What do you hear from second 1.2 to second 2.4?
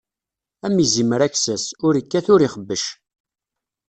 aksas, ur ikkat